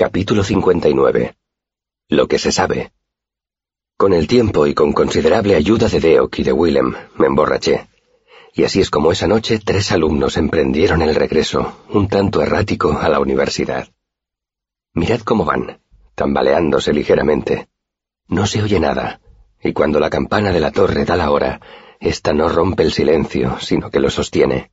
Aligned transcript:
Capítulo 0.00 0.42
59. 0.42 1.36
Lo 2.08 2.26
que 2.26 2.38
se 2.38 2.52
sabe. 2.52 2.92
Con 3.98 4.14
el 4.14 4.28
tiempo 4.28 4.66
y 4.66 4.72
con 4.72 4.94
considerable 4.94 5.54
ayuda 5.54 5.88
de 5.88 6.00
Deok 6.00 6.38
y 6.38 6.42
de 6.42 6.52
Willem, 6.54 6.94
me 7.18 7.26
emborraché. 7.26 7.86
Y 8.54 8.64
así 8.64 8.80
es 8.80 8.88
como 8.88 9.12
esa 9.12 9.26
noche 9.26 9.60
tres 9.62 9.92
alumnos 9.92 10.38
emprendieron 10.38 11.02
el 11.02 11.14
regreso, 11.14 11.84
un 11.90 12.08
tanto 12.08 12.40
errático, 12.40 12.98
a 12.98 13.10
la 13.10 13.20
universidad. 13.20 13.90
Mirad 14.94 15.20
cómo 15.20 15.44
van, 15.44 15.82
tambaleándose 16.14 16.94
ligeramente. 16.94 17.68
No 18.26 18.46
se 18.46 18.62
oye 18.62 18.80
nada, 18.80 19.20
y 19.62 19.74
cuando 19.74 20.00
la 20.00 20.08
campana 20.08 20.50
de 20.50 20.60
la 20.60 20.72
torre 20.72 21.04
da 21.04 21.16
la 21.16 21.30
hora, 21.30 21.60
ésta 22.00 22.32
no 22.32 22.48
rompe 22.48 22.84
el 22.84 22.92
silencio, 22.92 23.58
sino 23.60 23.90
que 23.90 24.00
lo 24.00 24.08
sostiene. 24.08 24.70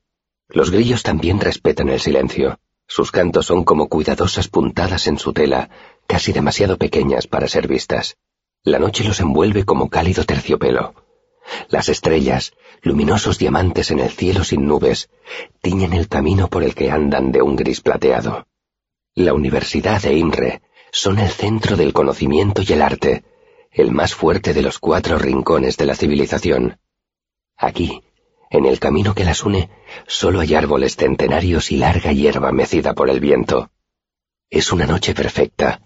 Los 0.47 0.71
grillos 0.71 1.03
también 1.03 1.41
respetan 1.41 1.89
el 1.89 1.99
silencio. 1.99 2.61
Sus 2.87 3.11
cantos 3.11 3.45
son 3.45 3.63
como 3.63 3.89
cuidadosas 3.89 4.47
puntadas 4.47 5.07
en 5.07 5.19
su 5.19 5.33
tela, 5.33 5.69
casi 6.07 6.31
demasiado 6.31 6.77
pequeñas 6.77 7.27
para 7.27 7.47
ser 7.47 7.67
vistas. 7.67 8.17
La 8.63 8.79
noche 8.79 9.03
los 9.03 9.19
envuelve 9.19 9.65
como 9.65 9.89
cálido 9.89 10.23
terciopelo. 10.23 10.95
Las 11.69 11.89
estrellas, 11.89 12.53
luminosos 12.81 13.37
diamantes 13.37 13.91
en 13.91 13.99
el 13.99 14.09
cielo 14.09 14.43
sin 14.43 14.65
nubes, 14.65 15.09
tiñen 15.61 15.93
el 15.93 16.07
camino 16.07 16.49
por 16.49 16.63
el 16.63 16.75
que 16.75 16.89
andan 16.91 17.31
de 17.31 17.41
un 17.41 17.55
gris 17.55 17.81
plateado. 17.81 18.47
La 19.15 19.33
Universidad 19.33 20.01
de 20.01 20.13
Imre 20.13 20.61
son 20.91 21.19
el 21.19 21.29
centro 21.29 21.75
del 21.75 21.93
conocimiento 21.93 22.61
y 22.61 22.73
el 22.73 22.81
arte, 22.81 23.23
el 23.71 23.91
más 23.91 24.13
fuerte 24.13 24.53
de 24.53 24.61
los 24.61 24.79
cuatro 24.79 25.17
rincones 25.17 25.77
de 25.77 25.85
la 25.85 25.95
civilización. 25.95 26.79
Aquí, 27.57 28.03
en 28.49 28.65
el 28.65 28.79
camino 28.79 29.13
que 29.13 29.25
las 29.25 29.43
une, 29.43 29.69
solo 30.07 30.39
hay 30.39 30.55
árboles 30.55 30.95
centenarios 30.95 31.71
y 31.71 31.77
larga 31.77 32.11
hierba 32.11 32.51
mecida 32.51 32.93
por 32.93 33.09
el 33.09 33.19
viento. 33.19 33.69
Es 34.49 34.71
una 34.71 34.85
noche 34.85 35.13
perfecta, 35.13 35.81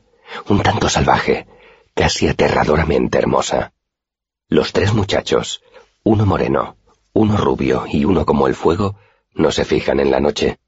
un 0.47 0.61
tanto 0.61 0.89
salvaje, 0.89 1.47
casi 1.93 2.27
aterradoramente 2.27 3.17
hermosa. 3.17 3.73
Los 4.47 4.73
tres 4.73 4.93
muchachos, 4.93 5.61
uno 6.03 6.25
moreno, 6.25 6.77
uno 7.13 7.37
rubio 7.37 7.85
y 7.87 8.05
uno 8.05 8.25
como 8.25 8.47
el 8.47 8.55
fuego, 8.55 8.97
no 9.33 9.51
se 9.51 9.65
fijan 9.65 9.99
en 9.99 10.11
la 10.11 10.19
noche. 10.19 10.59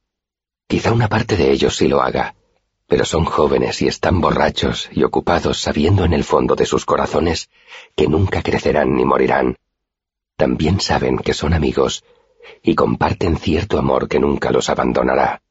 Quizá 0.67 0.92
una 0.92 1.10
parte 1.10 1.36
de 1.36 1.52
ellos 1.52 1.76
sí 1.76 1.88
lo 1.88 2.02
haga, 2.02 2.36
pero 2.88 3.06
son 3.06 3.26
jóvenes 3.26 3.82
y 3.82 3.88
están 3.88 4.22
borrachos 4.22 4.89
y 4.92 5.04
ocupados 5.04 5.60
sabiendo 5.60 6.06
en 6.06 6.14
el 6.14 6.23
fondo 6.23 6.56
de 6.56 6.66
sus 6.66 6.86
corazones 6.86 7.50
que 7.95 8.08
nunca 8.08 8.42
crecerán 8.42 8.95
ni 8.95 9.06
morirán. 9.06 9.58
También 10.36 10.80
saben 10.80 11.17
que 11.17 11.34
son 11.34 11.53
amigos 11.53 12.03
y 12.62 12.76
comparten 12.76 13.38
cierto 13.38 13.78
amor 13.78 14.08
que 14.08 14.20
nunca 14.20 14.52
los 14.52 14.70
abandonará. 14.70 15.42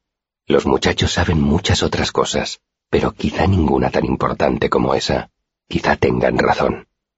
Los 0.45 0.65
muchachos 0.65 1.13
saben 1.13 1.41
muchas 1.41 1.83
otras 1.83 2.11
cosas, 2.11 2.59
pero 2.89 3.13
quizá 3.13 3.47
ninguna 3.47 3.89
tan 3.89 4.05
importante 4.05 4.69
como 4.69 4.93
esa. 4.93 5.29
Quizá 5.67 5.95
tengan 5.95 6.37
razón. 6.37 6.87